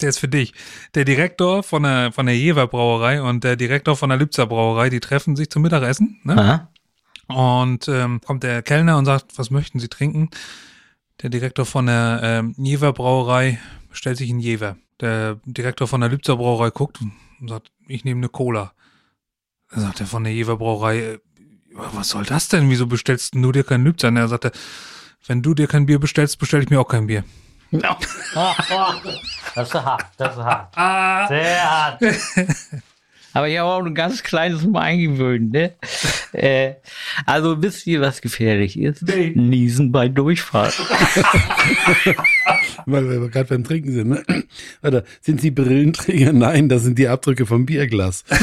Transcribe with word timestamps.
Der 0.00 0.08
ist 0.08 0.18
für 0.18 0.28
dich. 0.28 0.54
Der 0.94 1.04
Direktor 1.04 1.62
von 1.62 1.82
der, 1.82 2.12
von 2.12 2.26
der 2.26 2.36
Jever 2.36 2.66
Brauerei 2.66 3.22
und 3.22 3.44
der 3.44 3.56
Direktor 3.56 3.96
von 3.96 4.08
der 4.10 4.18
Lübzer 4.18 4.46
Brauerei, 4.46 4.90
die 4.90 5.00
treffen 5.00 5.36
sich 5.36 5.50
zum 5.50 5.62
Mittagessen. 5.62 6.20
Ne? 6.24 6.36
Aha. 6.36 6.68
Und 7.28 7.86
ähm, 7.88 8.20
kommt 8.24 8.42
der 8.42 8.62
Kellner 8.62 8.98
und 8.98 9.04
sagt, 9.04 9.38
was 9.38 9.50
möchten 9.50 9.78
Sie 9.78 9.88
trinken? 9.88 10.30
Der 11.22 11.30
Direktor 11.30 11.66
von 11.66 11.86
der 11.86 12.20
ähm, 12.22 12.54
Jever 12.58 12.92
Brauerei 12.92 13.60
bestellt 13.88 14.16
sich 14.16 14.30
einen 14.30 14.40
Jever. 14.40 14.76
Der 15.00 15.38
Direktor 15.44 15.86
von 15.86 16.00
der 16.00 16.10
Lübzer 16.10 16.36
Brauerei 16.36 16.70
guckt 16.70 16.98
und 17.00 17.48
sagt, 17.48 17.70
ich 17.86 18.04
nehme 18.04 18.20
eine 18.20 18.28
Cola. 18.28 18.72
Dann 19.70 19.80
sagt 19.80 20.00
er 20.00 20.06
von 20.06 20.24
der 20.24 20.32
Jever 20.32 20.56
Brauerei, 20.56 20.98
äh, 20.98 21.18
was 21.74 22.08
soll 22.08 22.24
das 22.24 22.48
denn? 22.48 22.68
Wieso 22.68 22.86
bestellst 22.86 23.34
du 23.34 23.52
dir 23.52 23.64
keinen 23.64 23.84
Lübzer? 23.84 24.08
Und 24.08 24.16
er 24.16 24.28
sagte, 24.28 24.50
wenn 25.26 25.42
du 25.42 25.54
dir 25.54 25.68
kein 25.68 25.86
Bier 25.86 25.98
bestellst, 25.98 26.38
bestelle 26.38 26.62
ich 26.62 26.70
mir 26.70 26.80
auch 26.80 26.88
kein 26.88 27.06
Bier. 27.06 27.24
Das 27.70 29.68
ist 29.68 29.74
hart, 29.74 30.06
das 30.16 30.36
ist 30.36 30.42
hart. 30.42 31.28
Sehr 31.28 31.70
hart. 31.70 32.02
Aber 33.32 33.48
ich 33.48 33.58
habe 33.58 33.70
auch 33.70 33.84
ein 33.84 33.94
ganz 33.94 34.24
kleines 34.24 34.66
Mal 34.66 34.80
eingewöhnt, 34.80 35.52
ne? 35.52 35.74
Äh, 36.32 36.74
also 37.26 37.62
wisst 37.62 37.86
ihr, 37.86 38.00
was 38.00 38.20
gefährlich 38.22 38.76
ist? 38.76 39.02
Nee. 39.02 39.32
Niesen 39.36 39.92
bei 39.92 40.08
Durchfall. 40.08 40.72
Weil 42.86 43.08
wir 43.08 43.28
gerade 43.28 43.48
beim 43.48 43.62
Trinken 43.62 43.92
sind. 43.92 44.08
Ne? 44.08 44.24
Warte, 44.80 45.04
sind 45.20 45.40
Sie 45.40 45.52
Brillenträger? 45.52 46.32
Nein, 46.32 46.68
das 46.68 46.82
sind 46.82 46.98
die 46.98 47.06
Abdrücke 47.06 47.46
vom 47.46 47.66
Bierglas. 47.66 48.24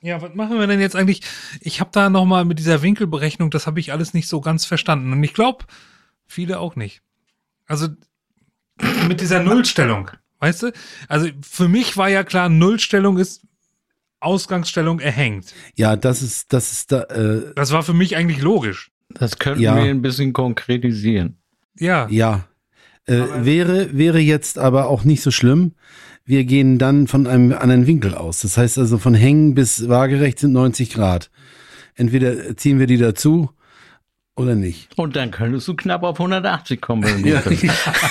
Ja, 0.00 0.22
was 0.22 0.34
machen 0.34 0.58
wir 0.58 0.66
denn 0.66 0.80
jetzt 0.80 0.96
eigentlich? 0.96 1.20
Ich 1.60 1.80
habe 1.80 1.90
da 1.92 2.08
nochmal 2.08 2.46
mit 2.46 2.58
dieser 2.58 2.80
Winkelberechnung, 2.80 3.50
das 3.50 3.66
habe 3.66 3.80
ich 3.80 3.92
alles 3.92 4.14
nicht 4.14 4.26
so 4.26 4.40
ganz 4.40 4.64
verstanden. 4.64 5.12
Und 5.12 5.22
ich 5.22 5.34
glaube, 5.34 5.64
viele 6.28 6.60
auch 6.60 6.76
nicht. 6.76 7.02
Also 7.66 7.88
mit 9.08 9.20
dieser 9.20 9.42
Nullstellung, 9.42 10.10
weißt 10.38 10.62
du? 10.62 10.72
Also 11.08 11.28
für 11.42 11.68
mich 11.68 11.96
war 11.96 12.08
ja 12.08 12.22
klar, 12.22 12.48
Nullstellung 12.48 13.18
ist 13.18 13.42
Ausgangsstellung 14.20 15.00
erhängt. 15.00 15.52
Ja, 15.74 15.96
das 15.96 16.22
ist, 16.22 16.52
das 16.52 16.72
ist 16.72 16.92
da, 16.92 17.02
äh, 17.04 17.52
Das 17.54 17.72
war 17.72 17.82
für 17.82 17.94
mich 17.94 18.16
eigentlich 18.16 18.40
logisch. 18.42 18.90
Das 19.10 19.38
könnten 19.38 19.62
Ja. 19.62 19.76
wir 19.76 19.90
ein 19.90 20.02
bisschen 20.02 20.32
konkretisieren. 20.32 21.38
Ja. 21.78 22.06
ja. 22.10 22.44
Äh, 23.06 23.22
wäre, 23.44 23.96
wäre 23.96 24.18
jetzt 24.18 24.58
aber 24.58 24.88
auch 24.88 25.04
nicht 25.04 25.22
so 25.22 25.30
schlimm. 25.30 25.72
Wir 26.24 26.44
gehen 26.44 26.78
dann 26.78 27.06
von 27.06 27.26
einem 27.26 27.52
anderen 27.52 27.86
Winkel 27.86 28.14
aus. 28.14 28.40
Das 28.40 28.58
heißt 28.58 28.76
also 28.78 28.98
von 28.98 29.14
hängen 29.14 29.54
bis 29.54 29.88
waagerecht 29.88 30.40
sind 30.40 30.52
90 30.52 30.90
Grad. 30.92 31.30
Entweder 31.94 32.56
ziehen 32.56 32.78
wir 32.78 32.86
die 32.86 32.98
dazu 32.98 33.50
oder 34.38 34.54
nicht. 34.54 34.88
Und 34.96 35.16
dann 35.16 35.30
könntest 35.30 35.66
du 35.68 35.74
knapp 35.74 36.02
auf 36.02 36.18
180 36.18 36.80
kommen. 36.80 37.04
Wenn 37.04 37.22
du 37.22 37.28
Ja, 37.28 37.40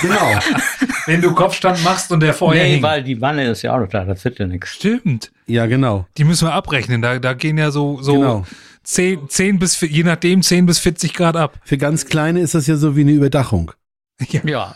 genau. 0.00 0.38
Wenn 1.06 1.22
du 1.22 1.32
Kopfstand 1.34 1.82
machst 1.84 2.12
und 2.12 2.20
der 2.20 2.34
vorher 2.34 2.62
Nee, 2.64 2.72
hängt. 2.74 2.82
weil 2.82 3.02
die 3.02 3.20
Wanne 3.20 3.46
ist 3.48 3.62
ja 3.62 3.74
auch 3.74 3.80
noch 3.80 3.88
da, 3.88 4.04
das 4.04 4.24
wird 4.24 4.38
ja 4.38 4.46
nichts. 4.46 4.74
Stimmt. 4.74 5.32
Ja, 5.46 5.66
genau. 5.66 6.06
Die 6.18 6.24
müssen 6.24 6.46
wir 6.46 6.52
abrechnen. 6.52 7.00
Da, 7.00 7.18
da 7.18 7.32
gehen 7.32 7.56
ja 7.58 7.70
so, 7.70 8.00
so 8.02 8.12
Genau. 8.14 8.46
10, 8.84 9.28
10 9.28 9.58
bis, 9.58 9.80
je 9.80 10.02
nachdem, 10.02 10.42
10 10.42 10.66
bis 10.66 10.78
40 10.78 11.14
Grad 11.14 11.36
ab. 11.36 11.58
Für 11.64 11.78
ganz 11.78 12.06
kleine 12.06 12.40
ist 12.40 12.54
das 12.54 12.66
ja 12.66 12.76
so 12.76 12.94
wie 12.96 13.00
eine 13.02 13.12
Überdachung. 13.12 13.72
Ja. 14.44 14.74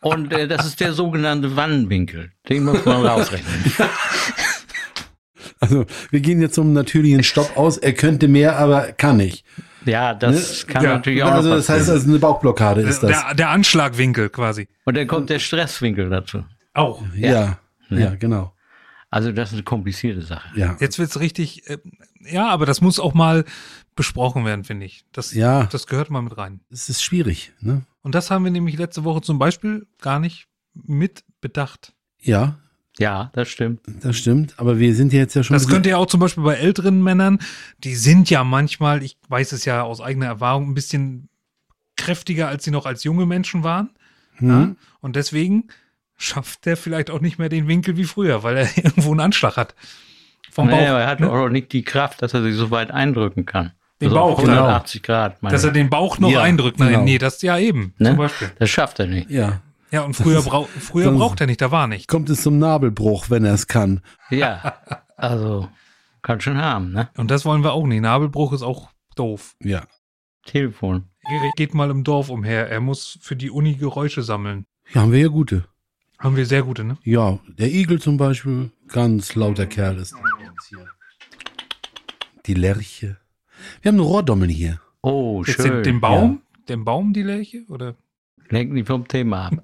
Und 0.00 0.32
äh, 0.32 0.48
das 0.48 0.66
ist 0.66 0.80
der 0.80 0.92
sogenannte 0.94 1.54
Wannenwinkel. 1.54 2.32
Den 2.48 2.64
muss 2.64 2.84
man 2.84 3.06
rausrechnen. 3.06 3.54
Also 5.60 5.86
wir 6.10 6.20
gehen 6.20 6.40
jetzt 6.40 6.54
zum 6.56 6.72
natürlichen 6.72 7.22
Stopp 7.22 7.56
aus. 7.56 7.78
Er 7.78 7.92
könnte 7.92 8.26
mehr, 8.28 8.58
aber 8.58 8.92
kann 8.92 9.16
nicht. 9.18 9.44
Ja, 9.84 10.14
das 10.14 10.66
kann 10.66 10.84
Ja. 10.84 10.94
natürlich 10.94 11.22
auch 11.22 11.30
Also 11.32 11.48
noch 11.50 11.56
das 11.56 11.68
heißt, 11.68 11.88
also 11.90 12.08
eine 12.08 12.18
Bauchblockade 12.18 12.82
ist 12.82 13.02
das. 13.02 13.10
Der, 13.10 13.34
der 13.34 13.50
Anschlagwinkel 13.50 14.28
quasi. 14.30 14.68
Und 14.84 14.96
dann 14.96 15.06
kommt 15.06 15.30
der 15.30 15.38
Stresswinkel 15.38 16.08
dazu. 16.10 16.44
Auch. 16.74 17.02
Ja, 17.14 17.58
ja, 17.90 18.14
genau. 18.14 18.52
Also 19.10 19.30
das 19.32 19.50
ist 19.50 19.54
eine 19.54 19.62
komplizierte 19.64 20.22
Sache. 20.22 20.48
Ja. 20.58 20.76
Jetzt 20.80 20.98
wird's 20.98 21.20
richtig, 21.20 21.68
äh, 21.68 21.78
ja, 22.20 22.48
aber 22.48 22.64
das 22.64 22.80
muss 22.80 22.98
auch 22.98 23.12
mal 23.12 23.44
besprochen 23.94 24.46
werden, 24.46 24.64
finde 24.64 24.86
ich. 24.86 25.04
Das, 25.12 25.34
Ja. 25.34 25.64
das 25.64 25.86
gehört 25.86 26.08
mal 26.08 26.22
mit 26.22 26.36
rein. 26.38 26.60
Es 26.70 26.88
ist 26.88 27.02
schwierig, 27.02 27.52
ne? 27.60 27.82
Und 28.00 28.14
das 28.14 28.30
haben 28.30 28.44
wir 28.44 28.50
nämlich 28.50 28.78
letzte 28.78 29.04
Woche 29.04 29.20
zum 29.20 29.38
Beispiel 29.38 29.86
gar 30.00 30.18
nicht 30.18 30.46
mit 30.74 31.24
bedacht. 31.42 31.92
Ja, 32.20 32.56
Ja, 32.98 33.30
das 33.32 33.48
stimmt. 33.48 33.80
das 34.02 34.16
stimmt. 34.16 34.54
Aber 34.58 34.78
wir 34.78 34.94
sind 34.94 35.12
ja 35.12 35.20
jetzt 35.20 35.34
ja 35.34 35.42
schon. 35.42 35.54
Das 35.54 35.66
könnte 35.68 35.88
ja 35.88 35.96
auch 35.96 36.06
zum 36.06 36.20
Beispiel 36.20 36.44
bei 36.44 36.54
älteren 36.54 37.02
Männern, 37.02 37.38
die 37.78 37.94
sind 37.94 38.28
ja 38.28 38.44
manchmal, 38.44 39.02
ich 39.02 39.16
weiß 39.28 39.52
es 39.52 39.64
ja 39.64 39.82
aus 39.82 40.00
eigener 40.00 40.26
Erfahrung, 40.26 40.68
ein 40.70 40.74
bisschen 40.74 41.28
kräftiger, 41.96 42.48
als 42.48 42.64
sie 42.64 42.70
noch 42.70 42.84
als 42.86 43.04
junge 43.04 43.24
Menschen 43.26 43.64
waren. 43.64 43.90
Hm? 44.36 44.48
Ja? 44.48 44.74
Und 45.00 45.16
deswegen 45.16 45.68
schafft 46.16 46.66
der 46.66 46.76
vielleicht 46.76 47.10
auch 47.10 47.20
nicht 47.20 47.38
mehr 47.38 47.48
den 47.48 47.66
Winkel 47.66 47.96
wie 47.96 48.04
früher, 48.04 48.42
weil 48.42 48.56
er 48.58 48.68
irgendwo 48.76 49.10
einen 49.10 49.20
Anschlag 49.20 49.56
hat. 49.56 49.74
Vom 50.50 50.68
Bauch. 50.68 50.76
Naja, 50.76 50.90
aber 50.90 51.00
er 51.00 51.06
hat 51.08 51.20
ne? 51.20 51.30
auch 51.30 51.48
nicht 51.48 51.72
die 51.72 51.82
Kraft, 51.82 52.20
dass 52.20 52.34
er 52.34 52.42
sich 52.42 52.54
so 52.56 52.70
weit 52.70 52.90
eindrücken 52.90 53.46
kann. 53.46 53.72
Den 54.02 54.08
Also 54.08 54.16
Bauch, 54.20 54.40
genau. 54.40 54.52
180 54.52 55.02
Grad. 55.02 55.42
meine 55.42 55.54
Dass 55.54 55.64
er 55.64 55.70
den 55.70 55.88
Bauch 55.88 56.18
noch 56.18 56.30
Ja, 56.30 56.42
eindrückt. 56.42 56.78
Nein, 56.78 56.90
genau. 56.90 57.04
nee, 57.04 57.18
das 57.18 57.40
ja 57.40 57.56
eben. 57.58 57.94
Ne? 57.98 58.08
Zum 58.10 58.16
Beispiel. 58.18 58.50
Das 58.58 58.68
schafft 58.68 58.98
er 59.00 59.06
nicht. 59.06 59.30
Ja. 59.30 59.62
Ja, 59.92 60.02
und 60.02 60.14
früher, 60.14 60.40
brau 60.42 60.64
früher 60.64 61.12
braucht 61.12 61.40
er 61.42 61.46
nicht, 61.46 61.60
da 61.60 61.70
war 61.70 61.86
nicht. 61.86 62.08
Kommt 62.08 62.30
es 62.30 62.42
zum 62.42 62.58
Nabelbruch, 62.58 63.28
wenn 63.28 63.44
er 63.44 63.52
es 63.52 63.66
kann. 63.66 64.00
Ja, 64.30 64.74
also 65.16 65.68
kann 66.22 66.40
schon 66.40 66.56
haben, 66.56 66.92
ne? 66.92 67.10
Und 67.18 67.30
das 67.30 67.44
wollen 67.44 67.62
wir 67.62 67.72
auch 67.72 67.86
nicht. 67.86 68.00
Nabelbruch 68.00 68.54
ist 68.54 68.62
auch 68.62 68.90
doof. 69.16 69.54
Ja. 69.62 69.82
Telefon. 70.46 71.04
Erik 71.30 71.52
geht 71.56 71.74
mal 71.74 71.90
im 71.90 72.04
Dorf 72.04 72.30
umher. 72.30 72.70
Er 72.70 72.80
muss 72.80 73.18
für 73.20 73.36
die 73.36 73.50
Uni 73.50 73.74
Geräusche 73.74 74.22
sammeln. 74.22 74.64
Ja, 74.92 75.02
haben 75.02 75.12
wir 75.12 75.20
ja 75.20 75.28
gute. 75.28 75.64
Haben 76.18 76.36
wir 76.36 76.46
sehr 76.46 76.62
gute, 76.62 76.84
ne? 76.84 76.96
Ja, 77.04 77.38
der 77.46 77.70
Igel 77.70 78.00
zum 78.00 78.16
Beispiel, 78.16 78.70
ganz 78.88 79.34
lauter 79.34 79.66
Kerl 79.66 79.98
ist. 79.98 80.14
Die 82.46 82.54
Lerche. 82.54 83.18
Wir 83.82 83.90
haben 83.90 83.96
eine 83.96 84.06
Rohrdommel 84.06 84.48
hier. 84.48 84.80
Oh, 85.02 85.42
Jetzt 85.46 85.56
schön. 85.60 85.72
den, 85.72 85.82
den 85.82 86.00
Baum? 86.00 86.42
Den 86.68 86.84
Baum, 86.84 87.12
die 87.12 87.22
Lerche? 87.22 87.64
Oder 87.68 87.94
Lenk 88.48 88.72
nicht 88.72 88.86
vom 88.86 89.06
Thema 89.08 89.46
ab. 89.46 89.54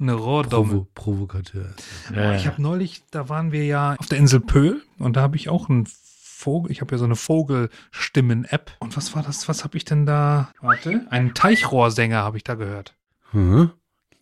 Eine 0.00 0.12
Rohrdommel? 0.14 0.86
Provo 0.94 1.26
Provokateur. 1.28 1.74
Äh, 2.14 2.36
Ich 2.36 2.46
habe 2.46 2.60
neulich, 2.62 3.02
da 3.10 3.28
waren 3.28 3.52
wir 3.52 3.64
ja 3.64 3.96
auf 3.98 4.06
der 4.06 4.18
Insel 4.18 4.40
Pöhl 4.40 4.82
und 4.98 5.16
da 5.16 5.22
habe 5.22 5.36
ich 5.36 5.48
auch 5.48 5.68
einen 5.68 5.86
Vogel, 5.86 6.70
ich 6.70 6.80
habe 6.80 6.92
ja 6.94 6.98
so 6.98 7.04
eine 7.04 7.16
Vogelstimmen-App. 7.16 8.72
Und 8.78 8.96
was 8.96 9.14
war 9.16 9.22
das? 9.22 9.48
Was 9.48 9.64
habe 9.64 9.76
ich 9.76 9.84
denn 9.84 10.06
da? 10.06 10.52
Warte. 10.60 11.06
Einen 11.10 11.34
Teichrohrsänger 11.34 12.18
habe 12.22 12.36
ich 12.36 12.44
da 12.44 12.54
gehört. 12.54 12.94
Hm? 13.32 13.72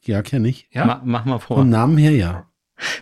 Ja, 0.02 0.22
kenne 0.22 0.48
ich. 0.48 0.68
Ja? 0.70 0.86
ma, 0.86 1.02
mach 1.04 1.24
mal 1.26 1.38
vor. 1.38 1.58
Vom 1.58 1.68
Namen 1.68 1.98
her 1.98 2.12
ja. 2.12 2.46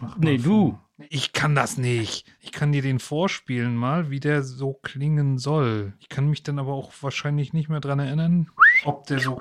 Mach 0.00 0.16
Nee, 0.16 0.38
du. 0.38 0.78
Ich 1.10 1.32
kann 1.32 1.54
das 1.54 1.76
nicht. 1.76 2.24
Ich 2.40 2.52
kann 2.52 2.72
dir 2.72 2.80
den 2.82 2.98
vorspielen 3.00 3.74
mal, 3.76 4.10
wie 4.10 4.20
der 4.20 4.42
so 4.42 4.74
klingen 4.74 5.38
soll. 5.38 5.92
Ich 5.98 6.08
kann 6.08 6.28
mich 6.30 6.42
dann 6.44 6.58
aber 6.58 6.72
auch 6.72 6.92
wahrscheinlich 7.00 7.52
nicht 7.52 7.68
mehr 7.68 7.80
dran 7.80 7.98
erinnern, 7.98 8.48
ob 8.84 9.06
der 9.06 9.18
so. 9.18 9.40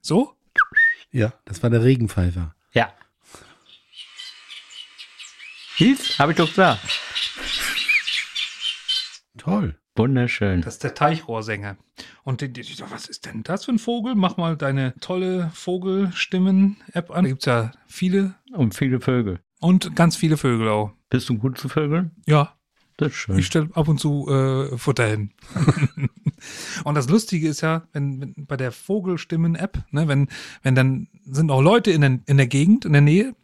So? 0.00 0.34
Ja, 1.10 1.32
das 1.44 1.62
war 1.62 1.70
der 1.70 1.82
Regenpfeifer. 1.84 2.54
Ja. 2.72 2.92
Siehst? 5.76 6.18
Hab 6.18 6.30
ich 6.30 6.36
doch 6.36 6.48
gesagt. 6.48 6.80
Toll. 9.36 9.78
Wunderschön. 9.96 10.62
Das 10.62 10.74
ist 10.74 10.84
der 10.84 10.94
Teichrohrsänger. 10.94 11.76
Und 12.22 12.40
die, 12.40 12.52
die, 12.52 12.62
die, 12.62 12.80
was 12.90 13.06
ist 13.06 13.26
denn 13.26 13.42
das 13.42 13.64
für 13.64 13.72
ein 13.72 13.78
Vogel? 13.80 14.14
Mach 14.14 14.36
mal 14.36 14.56
deine 14.56 14.94
tolle 15.00 15.50
Vogelstimmen-App 15.54 17.10
an. 17.10 17.24
Da 17.24 17.28
gibt's 17.28 17.46
ja 17.46 17.72
viele 17.88 18.34
Und 18.52 18.74
viele 18.76 19.00
Vögel. 19.00 19.40
und 19.60 19.96
ganz 19.96 20.14
viele 20.16 20.36
Vögel 20.36 20.68
auch. 20.68 20.92
Bist 21.10 21.28
du 21.28 21.36
gut 21.38 21.58
zu 21.58 21.68
Vögeln? 21.68 22.12
Ja, 22.26 22.56
Das 22.96 23.08
ist 23.08 23.16
schön. 23.16 23.38
ich 23.38 23.46
stelle 23.46 23.70
ab 23.74 23.88
und 23.88 23.98
zu 23.98 24.28
äh, 24.28 24.76
Futter 24.78 25.06
hin. 25.06 25.32
und 26.84 26.94
das 26.94 27.08
Lustige 27.08 27.48
ist 27.48 27.60
ja, 27.60 27.86
wenn, 27.92 28.20
wenn 28.20 28.46
bei 28.46 28.56
der 28.56 28.72
Vogelstimmen-App, 28.72 29.84
ne, 29.90 30.08
wenn, 30.08 30.28
wenn 30.62 30.74
dann 30.74 31.08
sind 31.24 31.50
auch 31.50 31.62
Leute 31.62 31.90
in, 31.90 32.00
den, 32.00 32.22
in 32.26 32.36
der 32.36 32.46
Gegend, 32.46 32.84
in 32.84 32.92
der 32.92 33.02
Nähe, 33.02 33.34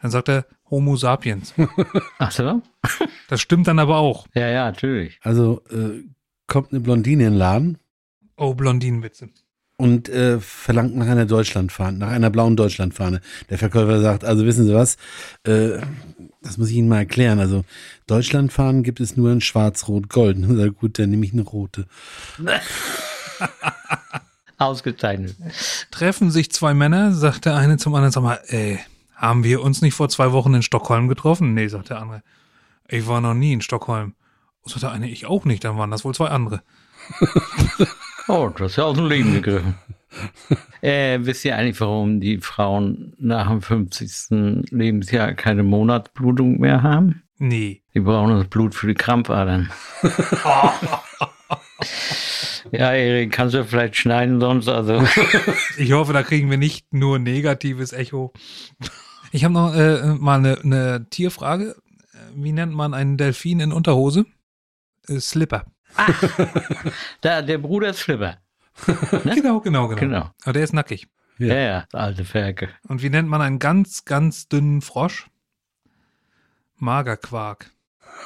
dann 0.00 0.10
sagt 0.10 0.28
er 0.28 0.46
Homo 0.70 0.96
sapiens. 0.96 1.54
Ach 2.18 2.30
so? 2.30 2.62
Das 3.28 3.40
stimmt 3.40 3.66
dann 3.66 3.78
aber 3.78 3.98
auch. 3.98 4.26
Ja, 4.34 4.48
ja, 4.48 4.64
natürlich. 4.64 5.18
Also 5.22 5.62
äh, 5.70 6.04
kommt 6.46 6.72
eine 6.72 6.80
Blondine 6.80 7.24
in 7.24 7.32
den 7.32 7.38
Laden 7.38 7.78
Oh, 8.40 8.54
Blondinenwitze. 8.54 9.28
Und 9.80 10.08
äh, 10.08 10.40
verlangt 10.40 10.94
nach 10.94 11.06
einer 11.06 11.26
Deutschlandfahne, 11.26 11.98
nach 11.98 12.10
einer 12.10 12.30
blauen 12.30 12.56
Deutschlandfahne. 12.56 13.20
Der 13.48 13.58
Verkäufer 13.58 14.00
sagt, 14.00 14.24
also 14.24 14.44
wissen 14.44 14.66
Sie 14.66 14.74
was, 14.74 14.96
äh, 15.44 15.80
das 16.42 16.58
muss 16.58 16.70
ich 16.70 16.76
Ihnen 16.76 16.88
mal 16.88 16.98
erklären. 16.98 17.40
Also 17.40 17.64
Deutschlandfahnen 18.06 18.82
gibt 18.82 19.00
es 19.00 19.16
nur 19.16 19.32
in 19.32 19.40
schwarz-rot-gold. 19.40 20.78
Gut, 20.78 20.98
dann 20.98 21.10
nehme 21.10 21.24
ich 21.24 21.32
eine 21.32 21.42
rote. 21.42 21.86
Ausgezeichnet. 24.58 25.36
Treffen 25.90 26.30
sich 26.30 26.52
zwei 26.52 26.74
Männer, 26.74 27.12
sagt 27.12 27.46
der 27.46 27.56
eine 27.56 27.78
zum 27.78 27.94
anderen, 27.94 28.12
sag 28.12 28.22
mal, 28.22 28.40
ey, 28.48 28.78
haben 29.14 29.44
wir 29.44 29.62
uns 29.62 29.80
nicht 29.80 29.94
vor 29.94 30.10
zwei 30.10 30.32
Wochen 30.32 30.54
in 30.54 30.62
Stockholm 30.62 31.08
getroffen? 31.08 31.54
Nee, 31.54 31.68
sagt 31.68 31.88
der 31.88 32.00
andere. 32.00 32.22
Ich 32.86 33.06
war 33.06 33.20
noch 33.20 33.34
nie 33.34 33.54
in 33.54 33.62
Stockholm. 33.62 34.14
Sagt 34.66 34.82
der 34.82 34.92
eine, 34.92 35.08
ich 35.08 35.24
auch 35.24 35.46
nicht, 35.46 35.64
dann 35.64 35.78
waren 35.78 35.90
das 35.90 36.04
wohl 36.04 36.14
zwei 36.14 36.28
andere. 36.28 36.62
oh, 38.28 38.50
das 38.56 38.72
ist 38.72 38.76
ja 38.76 38.84
aus 38.84 38.96
dem 38.96 39.08
Leben 39.08 39.34
gegriffen. 39.34 39.74
äh, 40.82 41.18
wisst 41.22 41.44
ihr 41.44 41.56
eigentlich, 41.56 41.80
warum 41.80 42.20
die 42.20 42.38
Frauen 42.38 43.14
nach 43.18 43.48
dem 43.48 43.62
50. 43.62 44.70
Lebensjahr 44.70 45.34
keine 45.34 45.62
Monatsblutung 45.62 46.58
mehr 46.58 46.82
haben? 46.82 47.22
Nee. 47.38 47.82
Die 47.94 48.00
brauchen 48.00 48.36
das 48.36 48.48
Blut 48.48 48.74
für 48.74 48.86
die 48.86 48.94
Krampfadern. 48.94 49.70
ja, 52.70 52.92
Erik, 52.92 53.32
kannst 53.32 53.54
du 53.54 53.64
vielleicht 53.64 53.96
schneiden 53.96 54.40
sonst? 54.40 54.68
Also. 54.68 55.02
ich 55.78 55.92
hoffe, 55.92 56.12
da 56.12 56.22
kriegen 56.22 56.50
wir 56.50 56.58
nicht 56.58 56.92
nur 56.92 57.18
negatives 57.18 57.92
Echo. 57.92 58.32
Ich 59.32 59.44
habe 59.44 59.54
noch 59.54 59.74
äh, 59.74 60.14
mal 60.18 60.38
eine, 60.38 60.58
eine 60.62 61.06
Tierfrage. 61.08 61.76
Wie 62.34 62.52
nennt 62.52 62.74
man 62.74 62.92
einen 62.94 63.16
Delfin 63.16 63.60
in 63.60 63.72
Unterhose? 63.72 64.26
Äh, 65.08 65.20
Slipper. 65.20 65.64
Ach, 65.96 66.84
da, 67.20 67.42
der 67.42 67.58
Bruder 67.58 67.90
ist 67.90 68.00
Slipper. 68.00 68.38
Ne? 68.86 69.34
Genau, 69.34 69.60
genau, 69.60 69.88
genau, 69.88 70.00
genau. 70.00 70.30
Aber 70.42 70.52
der 70.54 70.64
ist 70.64 70.72
nackig. 70.72 71.08
Ja, 71.38 71.54
ja, 71.54 71.60
ja 71.60 71.86
alte 71.92 72.24
Ferke. 72.24 72.70
Und 72.88 73.02
wie 73.02 73.10
nennt 73.10 73.28
man 73.28 73.42
einen 73.42 73.58
ganz, 73.58 74.04
ganz 74.04 74.48
dünnen 74.48 74.80
Frosch? 74.80 75.28
Magerquark. 76.76 77.70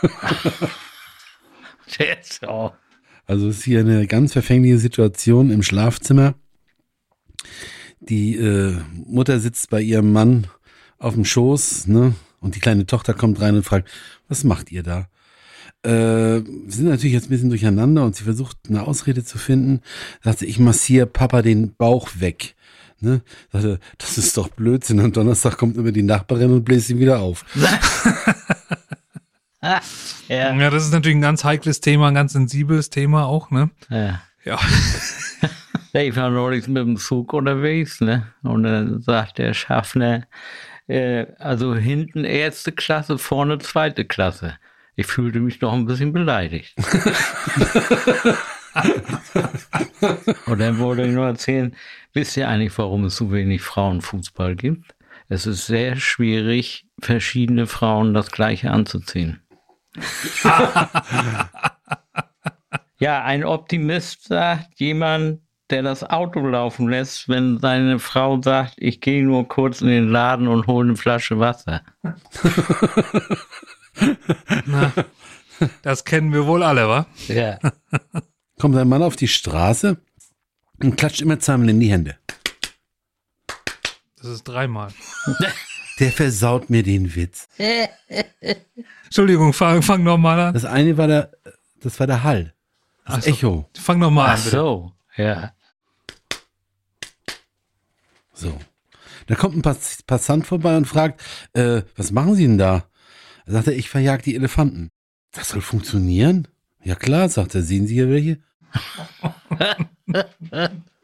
der 1.99 2.21
ist 2.21 2.47
auch. 2.47 2.75
Also 3.27 3.49
es 3.49 3.59
ist 3.59 3.65
hier 3.65 3.81
eine 3.81 4.07
ganz 4.07 4.33
verfängliche 4.33 4.79
Situation 4.79 5.51
im 5.51 5.63
Schlafzimmer. 5.63 6.35
Die 8.01 8.37
äh, 8.37 8.77
Mutter 8.93 9.41
sitzt 9.41 9.71
bei 9.71 9.81
ihrem 9.81 10.13
Mann 10.13 10.47
auf 10.99 11.15
dem 11.15 11.25
Schoß, 11.25 11.87
ne? 11.87 12.15
Und 12.41 12.57
die 12.57 12.61
kleine 12.61 12.85
Tochter 12.85 13.15
kommt 13.15 13.41
rein 13.41 13.57
und 13.57 13.65
fragt, 13.65 13.89
was 14.29 14.45
macht 14.45 14.71
ihr 14.71 14.83
da? 14.83 15.09
Äh, 15.83 16.43
sind 16.69 16.85
natürlich 16.85 17.13
jetzt 17.13 17.27
ein 17.27 17.31
bisschen 17.31 17.51
durcheinander 17.51 18.05
und 18.05 18.17
sie 18.17 18.25
versucht 18.25 18.57
eine 18.69 18.83
Ausrede 18.83 19.25
zu 19.25 19.39
finden. 19.39 19.81
Sagte, 20.23 20.47
ich 20.47 20.59
massiere 20.59 21.07
Papa 21.07 21.43
den 21.43 21.75
Bauch 21.75 22.09
weg. 22.19 22.55
Ne? 23.01 23.23
Sagte, 23.53 23.81
das 23.99 24.17
ist 24.19 24.37
doch 24.37 24.49
Blödsinn. 24.49 25.01
Und 25.01 25.17
Donnerstag 25.17 25.59
kommt 25.59 25.77
immer 25.77 25.93
die 25.93 26.03
Nachbarin 26.03 26.53
und 26.53 26.65
bläst 26.65 26.91
ihn 26.91 26.99
wieder 26.99 27.21
auf. 27.21 27.45
ja. 29.63 29.81
ja, 30.29 30.71
das 30.71 30.85
ist 30.85 30.93
natürlich 30.93 31.17
ein 31.17 31.23
ganz 31.23 31.45
heikles 31.45 31.81
Thema, 31.81 32.09
ein 32.09 32.15
ganz 32.15 32.33
sensibles 32.33 32.91
Thema 32.91 33.27
auch, 33.27 33.51
ne? 33.51 33.71
Ja. 33.91 34.23
Ja. 34.45 34.59
ich 35.93 36.17
war 36.17 36.31
neulich 36.31 36.69
mit 36.69 36.83
dem 36.83 36.97
Zug 36.97 37.33
unterwegs, 37.33 38.01
ne? 38.01 38.27
Und 38.43 38.65
dann 38.65 39.01
sagt 39.01 39.39
der 39.39 39.55
Schaffner, 39.55 40.27
äh, 40.87 41.27
also 41.39 41.75
hinten 41.75 42.25
erste 42.25 42.73
Klasse, 42.73 43.19
vorne 43.19 43.59
zweite 43.59 44.05
Klasse. 44.05 44.55
Ich 44.97 45.07
fühlte 45.07 45.41
mich 45.41 45.59
doch 45.59 45.73
ein 45.73 45.87
bisschen 45.87 46.13
beleidigt. 46.13 46.75
Und 50.47 50.61
dann 50.61 50.79
wollte 50.79 51.03
ich 51.03 51.13
nur 51.13 51.27
erzählen, 51.27 51.75
wisst 52.13 52.37
ihr 52.37 52.49
eigentlich, 52.49 52.77
warum 52.79 53.05
es 53.05 53.17
so 53.17 53.33
wenig 53.33 53.63
Frauenfußball 53.63 54.57
gibt? 54.57 54.95
Es 55.29 55.47
ist 55.47 55.67
sehr 55.67 55.97
schwierig, 55.97 56.87
verschiedene 57.01 57.67
Frauen 57.67 58.15
das 58.15 58.31
gleiche 58.31 58.71
anzuziehen. 58.71 59.41
ja, 62.99 63.25
ein 63.25 63.45
Optimist 63.45 64.25
sagt 64.25 64.79
jemand, 64.81 65.41
der 65.71 65.83
das 65.83 66.05
Auto 66.05 66.41
laufen 66.47 66.89
lässt, 66.89 67.29
wenn 67.29 67.59
seine 67.59 67.99
Frau 67.99 68.41
sagt, 68.43 68.75
ich 68.77 69.01
gehe 69.01 69.25
nur 69.25 69.49
kurz 69.49 69.81
in 69.81 69.89
den 69.89 70.09
Laden 70.09 70.47
und 70.47 70.67
hole 70.67 70.89
eine 70.89 70.97
Flasche 70.97 71.39
Wasser. 71.39 71.83
Na, 74.67 74.93
das 75.83 76.05
kennen 76.05 76.33
wir 76.33 76.47
wohl 76.47 76.63
alle, 76.63 76.89
wa? 76.89 77.07
Ja. 77.29 77.59
Kommt 78.59 78.77
ein 78.77 78.89
Mann 78.89 79.03
auf 79.03 79.17
die 79.17 79.29
Straße 79.29 79.97
und 80.83 80.97
klatscht 80.97 81.21
immer 81.21 81.39
zweimal 81.39 81.71
in 81.71 81.81
die 81.81 81.91
Hände. 81.91 82.17
Das 84.17 84.29
ist 84.29 84.45
dreimal. 84.45 84.91
Der 86.01 86.11
versaut 86.11 86.71
mir 86.71 86.83
den 86.83 87.15
Witz. 87.15 87.47
Entschuldigung, 89.05 89.53
fang, 89.53 89.83
fang 89.83 90.03
nochmal 90.03 90.41
an. 90.41 90.55
Das 90.55 90.65
eine 90.65 90.97
war 90.97 91.07
der, 91.07 91.33
das 91.81 92.01
war 92.01 92.07
der 92.07 92.23
Hall. 92.25 92.55
Das 93.07 93.25
so. 93.25 93.31
Echo. 93.31 93.71
Fang 93.75 93.99
nochmal 93.99 94.31
an. 94.31 94.33
Ach 94.35 94.39
so, 94.39 94.93
ja. 95.17 95.53
So. 98.33 98.59
Da 99.27 99.35
kommt 99.37 99.57
ein 99.57 99.63
Pass 99.63 100.03
Passant 100.03 100.47
vorbei 100.47 100.77
und 100.77 100.87
fragt, 100.87 101.23
äh, 101.53 101.83
was 101.97 102.11
machen 102.11 102.35
Sie 102.35 102.47
denn 102.47 102.59
da? 102.59 102.85
Sagt 103.47 103.67
er, 103.69 103.77
ich 103.77 103.89
verjag 103.91 104.23
die 104.23 104.35
Elefanten. 104.35 104.91
Das 105.33 105.51
soll 105.51 105.61
funktionieren? 105.61 106.49
Ja 106.83 106.95
klar, 106.95 107.29
sagt 107.29 107.55
er, 107.55 107.63
sehen 107.63 107.87
Sie 107.87 107.95
hier 107.95 108.09
welche? 108.09 108.39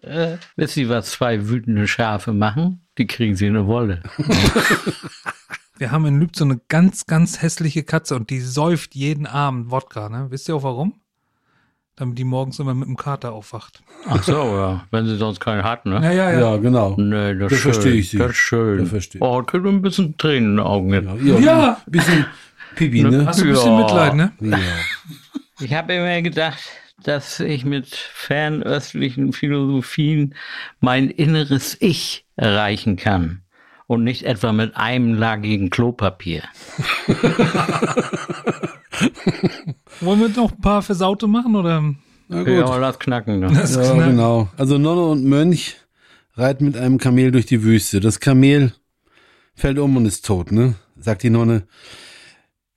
Wisst 0.57 0.77
ihr, 0.77 0.89
was 0.89 1.11
zwei 1.11 1.49
wütende 1.49 1.87
Schafe 1.87 2.33
machen? 2.33 2.87
Die 2.99 3.07
kriegen 3.07 3.37
sie 3.37 3.47
in 3.47 3.57
eine 3.57 3.67
Wolle. 3.67 4.03
Wir 5.79 5.91
haben 5.91 6.05
in 6.07 6.21
Lüb 6.21 6.37
so 6.37 6.45
eine 6.45 6.61
ganz, 6.69 7.07
ganz 7.07 7.41
hässliche 7.41 7.83
Katze 7.83 8.15
und 8.15 8.29
die 8.31 8.41
säuft 8.41 8.95
jeden 8.95 9.27
Abend 9.27 9.71
Wodka, 9.71 10.11
ne? 10.11 10.27
Wisst 10.31 10.49
ihr 10.49 10.57
auch 10.57 10.63
warum? 10.63 11.00
Damit 12.01 12.19
die 12.19 12.25
morgens 12.25 12.59
immer 12.59 12.73
mit 12.75 12.89
dem 12.89 12.97
Kater 12.97 13.33
aufwacht. 13.33 13.83
Ach 14.09 14.23
so, 14.23 14.33
ja. 14.33 14.87
Wenn 14.91 15.07
sie 15.07 15.17
sonst 15.19 15.39
keinen 15.39 15.63
hat, 15.65 15.85
ne? 15.85 15.97
Ja, 16.03 16.11
ja, 16.13 16.33
ja. 16.33 16.41
Ja, 16.41 16.57
genau. 16.57 16.95
Nee, 16.97 17.35
das, 17.35 17.51
Das 17.51 17.53
ist 17.53 17.59
schön. 17.61 17.73
verstehe 17.75 17.93
ich 17.93 18.09
Sie. 18.11 18.17
Das 18.19 18.31
ist 18.31 18.37
schön. 18.39 18.79
Das 18.79 18.89
verstehe 18.89 19.19
ich. 19.21 19.23
Oh, 19.23 19.43
kriegt 19.43 19.67
ein 19.67 19.83
bisschen 19.83 20.17
Tränen 20.17 20.51
in 20.53 20.57
den 20.57 20.65
Augen. 20.65 20.93
jetzt. 20.95 21.09
Ja, 21.23 21.39
Ja. 21.39 21.77
Ein 21.87 21.91
bisschen 21.93 22.25
Pipi, 22.75 23.05
ne? 23.05 23.27
Hast 23.27 23.41
du 23.43 23.45
ein 23.45 23.51
bisschen 23.51 23.73
Ja. 23.73 23.79
Mitleid, 23.79 24.15
ne? 24.15 24.33
Ja. 24.41 24.59
Ich 25.61 25.75
habe 25.75 25.93
immer 25.93 26.23
gedacht, 26.23 26.59
dass 27.03 27.39
ich 27.39 27.67
mit 27.67 27.89
fernöstlichen 27.95 29.35
Philosophien 29.35 30.35
mein 30.81 31.11
inneres 31.11 31.77
Ich 31.81 32.25
erreichen 32.37 32.97
kann. 32.97 33.43
Und 33.87 34.05
nicht 34.05 34.23
etwa 34.23 34.53
mit 34.53 34.75
einem 34.77 35.15
lagigen 35.15 35.69
Klopapier. 35.69 36.45
Wollen 40.01 40.21
wir 40.21 40.29
noch 40.31 40.53
ein 40.53 40.61
paar 40.61 40.83
Versaute 40.83 41.27
machen 41.27 41.55
oder? 41.57 41.83
Na 42.29 42.39
Ja, 42.39 42.43
gut. 42.45 42.65
aber 42.65 42.79
lass 42.79 42.99
knacken. 42.99 43.41
Ne? 43.41 43.49
Das 43.53 43.75
Ja, 43.75 43.83
knallt. 43.93 44.11
genau. 44.11 44.49
Also 44.57 44.79
Nonne 44.79 45.05
und 45.07 45.25
Mönch 45.25 45.77
reiten 46.35 46.65
mit 46.65 46.77
einem 46.77 46.99
Kamel 46.99 47.33
durch 47.33 47.47
die 47.47 47.63
Wüste. 47.63 48.01
Das 48.01 48.21
Kamel 48.21 48.73
fällt 49.55 49.79
um 49.79 49.97
und 49.97 50.07
ist 50.07 50.25
tot, 50.25 50.53
ne? 50.53 50.75
Sagt 50.97 51.23
die 51.23 51.31
Nonne. 51.31 51.67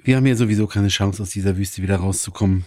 Wir 0.03 0.18
haben 0.18 0.25
ja 0.25 0.36
sowieso 0.36 0.68
keine 0.68 0.89
Chance, 0.89 1.22
aus 1.24 1.30
dieser 1.30 1.56
Wüste 1.56 1.82
wieder 1.82 1.98
rauszukommen. 1.98 2.65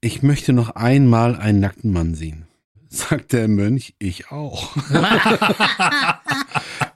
Ich 0.00 0.22
möchte 0.22 0.52
noch 0.52 0.70
einmal 0.76 1.34
einen 1.36 1.60
nackten 1.60 1.92
Mann 1.92 2.14
sehen. 2.14 2.46
Sagt 2.88 3.32
der 3.32 3.48
Mönch, 3.48 3.94
ich 3.98 4.30
auch. 4.30 4.76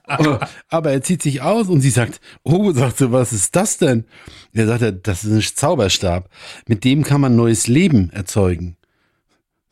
aber, 0.09 0.47
aber 0.69 0.91
er 0.91 1.01
zieht 1.01 1.21
sich 1.21 1.41
aus 1.41 1.67
und 1.67 1.81
sie 1.81 1.89
sagt, 1.89 2.19
oh, 2.43 2.71
sagt 2.71 2.97
sie, 2.97 3.11
was 3.11 3.31
ist 3.33 3.55
das 3.55 3.77
denn? 3.77 4.05
Er 4.53 4.67
sagt, 4.67 5.07
das 5.07 5.23
ist 5.23 5.31
ein 5.31 5.55
Zauberstab. 5.55 6.29
Mit 6.67 6.83
dem 6.83 7.03
kann 7.03 7.21
man 7.21 7.35
neues 7.35 7.67
Leben 7.67 8.09
erzeugen. 8.11 8.75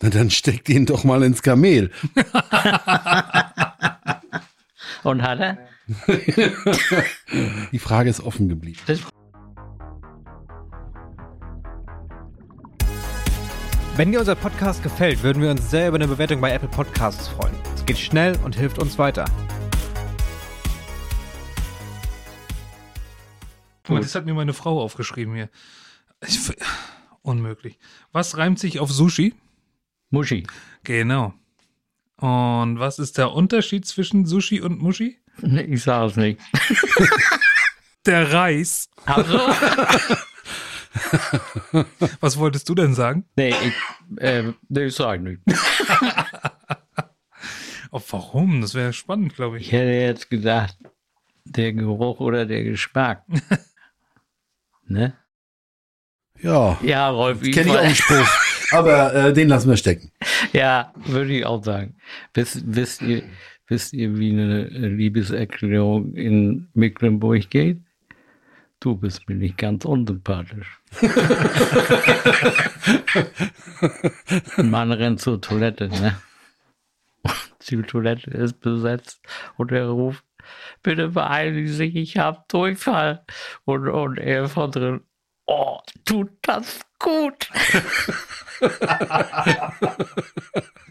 Na, 0.01 0.09
dann 0.09 0.29
steckt 0.29 0.69
ihn 0.69 0.85
doch 0.85 1.03
mal 1.03 1.23
ins 1.23 1.41
Kamel. 1.41 1.89
Und 5.03 5.23
hat 5.23 5.39
er? 5.39 5.57
Die 7.71 7.79
Frage 7.79 8.09
ist 8.09 8.19
offen 8.19 8.49
geblieben. 8.49 8.79
Wenn 13.95 14.11
dir 14.11 14.19
unser 14.19 14.35
Podcast 14.35 14.83
gefällt, 14.83 15.23
würden 15.23 15.41
wir 15.41 15.49
uns 15.49 15.71
sehr 15.71 15.87
über 15.87 15.95
eine 15.95 16.07
Bewertung 16.07 16.39
bei 16.39 16.51
Apple 16.51 16.69
Podcasts 16.69 17.29
freuen. 17.29 17.55
Es 17.73 17.83
geht 17.83 17.97
schnell 17.97 18.37
und 18.43 18.55
hilft 18.55 18.77
uns 18.77 18.99
weiter. 18.99 19.25
Guck 23.87 23.95
mal, 23.95 24.01
das 24.01 24.15
hat 24.15 24.25
mir 24.25 24.33
meine 24.33 24.53
Frau 24.53 24.81
aufgeschrieben 24.81 25.33
hier. 25.33 25.49
Ich, 26.25 26.37
unmöglich. 27.21 27.79
Was 28.11 28.37
reimt 28.37 28.59
sich 28.59 28.79
auf 28.79 28.91
Sushi? 28.91 29.33
Muschi. 30.09 30.45
Genau. 30.83 31.33
Und 32.17 32.79
was 32.79 32.99
ist 32.99 33.17
der 33.17 33.31
Unterschied 33.31 33.85
zwischen 33.85 34.25
Sushi 34.25 34.59
und 34.61 34.81
Mushi? 34.81 35.19
Nee, 35.41 35.61
Ich 35.61 35.83
sage 35.83 36.07
es 36.07 36.15
nicht. 36.17 36.41
Der 38.05 38.31
Reis. 38.33 38.89
Also, 39.05 39.37
Was 42.21 42.37
wolltest 42.37 42.67
du 42.69 42.75
denn 42.75 42.93
sagen? 42.93 43.25
nee, 43.35 43.49
ich, 43.49 43.73
äh, 44.21 44.53
nee, 44.69 44.85
ich 44.85 44.95
sage 44.95 45.23
nicht. 45.23 45.41
Oh, 47.89 48.01
warum? 48.09 48.59
Das 48.59 48.73
wäre 48.73 48.91
spannend, 48.91 49.33
glaube 49.35 49.57
ich. 49.57 49.67
Ich 49.67 49.71
hätte 49.71 49.91
jetzt 49.91 50.29
gedacht, 50.29 50.75
der 51.45 51.71
Geruch 51.71 52.19
oder 52.19 52.45
der 52.45 52.65
Geschmack. 52.65 53.23
Ne? 54.89 55.13
Ja, 56.39 56.77
Ja, 56.83 57.09
Rolf, 57.09 57.41
kenne 57.41 57.69
ich 57.69 57.69
auch 57.69 57.77
einen 57.77 57.95
Spruch. 57.95 58.27
Aber 58.71 59.13
äh, 59.13 59.33
den 59.33 59.47
lassen 59.47 59.69
wir 59.69 59.77
stecken. 59.77 60.11
Ja, 60.53 60.93
würde 61.05 61.33
ich 61.33 61.45
auch 61.45 61.63
sagen. 61.63 61.95
Wisst, 62.33 62.63
wisst, 62.65 63.01
ihr, 63.01 63.23
wisst 63.67 63.93
ihr, 63.93 64.17
wie 64.17 64.31
eine 64.31 64.65
Liebeserklärung 64.65 66.13
in 66.13 66.69
Mecklenburg 66.73 67.49
geht? 67.49 67.79
Du 68.79 68.95
bist 68.95 69.27
mir 69.27 69.35
nicht 69.35 69.57
ganz 69.57 69.83
unsympathisch. 69.85 70.79
Mann 74.57 74.91
rennt 74.91 75.19
zur 75.19 75.41
Toilette, 75.41 75.89
ne? 75.89 76.15
Die 77.69 77.81
Toilette 77.81 78.31
ist 78.31 78.61
besetzt 78.61 79.19
und 79.57 79.71
er 79.71 79.87
ruft, 79.89 80.23
bitte 80.83 81.09
beeilen 81.09 81.55
Sie 81.67 81.73
sich, 81.73 81.95
ich 81.95 82.17
hab 82.17 82.47
Durchfall. 82.49 83.25
Und, 83.65 83.87
und 83.87 84.17
er 84.17 84.47
von 84.47 84.71
drin, 84.71 85.01
oh, 85.45 85.79
tut 86.05 86.29
das 86.41 86.81
gut. 86.99 87.49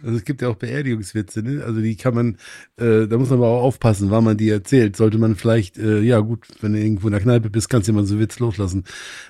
Also 0.06 0.18
es 0.18 0.24
gibt 0.24 0.40
ja 0.40 0.48
auch 0.48 0.54
Beerdigungswitze, 0.54 1.42
ne? 1.42 1.64
Also 1.64 1.80
die 1.80 1.96
kann 1.96 2.14
man, 2.14 2.36
äh, 2.76 3.08
da 3.08 3.18
muss 3.18 3.30
man 3.30 3.38
aber 3.38 3.48
auch 3.48 3.62
aufpassen, 3.62 4.10
wann 4.10 4.22
man 4.22 4.36
die 4.36 4.48
erzählt. 4.48 4.94
Sollte 4.94 5.18
man 5.18 5.34
vielleicht, 5.34 5.78
äh, 5.78 6.00
ja 6.00 6.20
gut, 6.20 6.46
wenn 6.60 6.74
du 6.74 6.78
irgendwo 6.78 7.08
in 7.08 7.12
der 7.12 7.20
Kneipe 7.20 7.50
bist, 7.50 7.68
kannst 7.68 7.88
du 7.88 7.92
immer 7.92 8.04
so 8.04 8.14
einen 8.14 8.22
Witz 8.22 8.38
loslassen. 8.38 8.84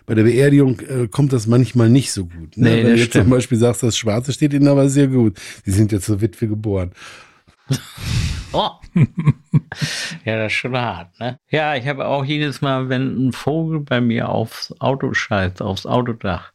Bei 0.04 0.14
der 0.14 0.25
Beerdigung 0.25 0.80
äh, 0.80 1.09
kommt 1.09 1.33
das 1.33 1.47
manchmal 1.47 1.88
nicht 1.88 2.12
so 2.12 2.26
gut. 2.26 2.56
Ne? 2.56 2.68
Nee, 2.68 2.76
wenn 2.76 2.85
du 2.85 2.90
jetzt 2.97 3.12
zum 3.12 3.23
stimmt. 3.23 3.30
Beispiel 3.30 3.59
sagst, 3.59 3.83
das 3.83 3.97
Schwarze 3.97 4.33
steht 4.33 4.52
ihnen 4.52 4.68
aber 4.68 4.90
sehr 4.90 5.09
gut. 5.09 5.38
Die 5.64 5.71
sind 5.71 5.92
ja 5.92 6.00
zur 6.00 6.21
Witwe 6.21 6.49
geboren. 6.49 6.90
Oh. 8.52 8.71
ja, 10.25 10.37
das 10.38 10.52
ist 10.52 10.58
schon 10.58 10.76
hart, 10.76 11.18
ne? 11.20 11.38
Ja, 11.50 11.75
ich 11.75 11.87
habe 11.87 12.06
auch 12.06 12.25
jedes 12.25 12.61
Mal, 12.61 12.88
wenn 12.88 13.28
ein 13.28 13.32
Vogel 13.32 13.80
bei 13.80 14.00
mir 14.00 14.28
aufs 14.28 14.75
Auto 14.80 15.12
scheißt, 15.12 15.62
aufs 15.62 15.87
Autodach, 15.87 16.52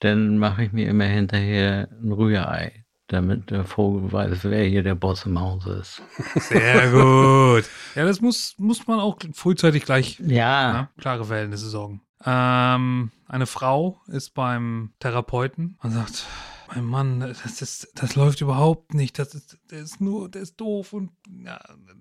dann 0.00 0.38
mache 0.38 0.64
ich 0.64 0.72
mir 0.72 0.88
immer 0.88 1.04
hinterher 1.04 1.88
ein 2.02 2.12
Rührei, 2.12 2.84
damit 3.08 3.50
der 3.50 3.64
Vogel 3.64 4.12
weiß, 4.12 4.40
wer 4.44 4.64
hier 4.64 4.82
der 4.82 4.94
Boss 4.94 5.24
im 5.26 5.40
Haus 5.40 5.66
ist. 5.66 6.02
Sehr 6.36 6.90
gut. 6.90 7.64
Ja, 7.94 8.04
das 8.04 8.20
muss, 8.20 8.54
muss 8.58 8.86
man 8.86 9.00
auch 9.00 9.18
frühzeitig 9.32 9.84
gleich 9.84 10.18
Ja, 10.20 10.72
Ja, 10.72 10.88
klare 10.98 11.28
Wellness 11.28 11.60
sorgen. 11.62 12.02
Ähm, 12.24 13.10
eine 13.28 13.46
Frau 13.46 14.00
ist 14.08 14.34
beim 14.34 14.92
Therapeuten 15.00 15.78
und 15.82 15.92
sagt, 15.92 16.26
mein 16.74 16.84
Mann, 16.84 17.20
das 17.20 17.62
ist, 17.62 17.92
das 17.94 18.16
läuft 18.16 18.40
überhaupt 18.40 18.94
nicht. 18.94 19.18
Das 19.18 19.34
ist, 19.34 19.58
der 19.70 19.80
ist 19.80 20.00
nur, 20.00 20.28
der 20.28 20.42
ist 20.42 20.60
doof 20.60 20.92
und 20.92 21.10
ja, 21.44 21.60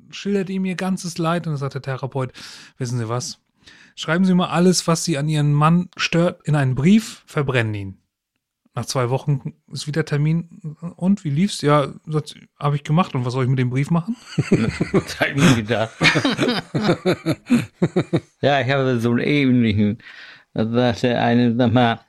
schildert 0.10 0.50
ihm 0.50 0.66
ihr 0.66 0.76
ganzes 0.76 1.18
Leid. 1.18 1.46
Und 1.46 1.54
dann 1.54 1.58
sagt 1.58 1.76
der 1.76 1.82
Therapeut, 1.82 2.34
wissen 2.78 2.98
Sie 2.98 3.10
was? 3.10 3.40
Schreiben 3.96 4.26
Sie 4.26 4.34
mal 4.34 4.50
alles, 4.50 4.88
was 4.88 5.04
Sie 5.04 5.18
an 5.18 5.30
Ihren 5.30 5.54
Mann 5.54 5.90
stört, 5.98 6.46
in 6.48 6.56
einen 6.56 6.76
Brief, 6.76 7.24
verbrennen 7.26 7.74
ihn. 7.74 7.98
Nach 8.76 8.86
zwei 8.86 9.10
Wochen 9.10 9.54
ist 9.72 9.88
wieder 9.88 10.04
Termin. 10.04 10.76
Und 10.98 11.24
wie 11.24 11.30
lief's? 11.30 11.62
Ja, 11.62 11.94
habe 12.60 12.76
ich 12.76 12.84
gemacht. 12.84 13.16
Und 13.16 13.24
was 13.24 13.32
soll 13.32 13.46
ich 13.46 13.50
mit 13.50 13.58
dem 13.60 13.70
Brief 13.70 13.90
machen? 13.90 14.18
das 14.92 15.20
habe 15.20 15.32
ich 15.32 15.38
mir 15.38 15.56
gedacht. 15.56 15.94
ja, 18.42 18.60
ich 18.60 18.70
habe 18.70 19.00
so 19.00 19.12
einen 19.12 19.20
ähnlichen. 19.20 20.00
Da 20.54 20.70
sagte 20.70 21.18
eine, 21.18 21.56
sag 21.56 21.72
mal, 21.72 22.02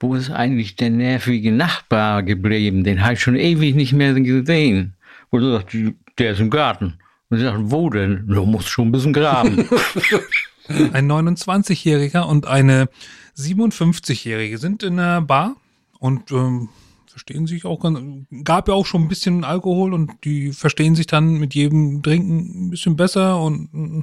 wo 0.00 0.14
ist 0.14 0.30
eigentlich 0.30 0.76
der 0.76 0.90
nervige 0.90 1.52
Nachbar 1.52 2.22
geblieben? 2.22 2.84
Den 2.84 3.02
habe 3.02 3.14
ich 3.14 3.20
schon 3.20 3.36
ewig 3.36 3.74
nicht 3.74 3.92
mehr 3.92 4.14
gesehen. 4.14 4.94
Und 5.30 5.42
er 5.42 5.52
sagt, 5.52 5.76
der 6.18 6.32
ist 6.32 6.40
im 6.40 6.50
Garten. 6.50 6.98
Und 7.28 7.38
ich 7.38 7.44
sagte, 7.44 7.70
wo 7.70 7.90
denn? 7.90 8.26
Du 8.26 8.44
musst 8.44 8.68
schon 8.68 8.88
ein 8.88 8.92
bisschen 8.92 9.12
graben. 9.12 9.68
Ein 10.68 11.10
29-Jähriger 11.10 12.22
und 12.22 12.46
eine 12.46 12.88
57-Jährige 13.36 14.56
sind 14.56 14.82
in 14.82 14.98
einer 14.98 15.20
Bar 15.20 15.56
und 15.98 16.32
ähm, 16.32 16.70
verstehen 17.06 17.46
sich 17.46 17.66
auch 17.66 17.80
ganz, 17.80 17.98
gab 18.44 18.68
ja 18.68 18.74
auch 18.74 18.86
schon 18.86 19.02
ein 19.02 19.08
bisschen 19.08 19.44
Alkohol 19.44 19.92
und 19.92 20.12
die 20.24 20.52
verstehen 20.52 20.94
sich 20.94 21.06
dann 21.06 21.34
mit 21.34 21.54
jedem 21.54 22.02
Trinken 22.02 22.66
ein 22.66 22.70
bisschen 22.70 22.96
besser 22.96 23.40
und 23.40 23.68
äh, 23.74 24.02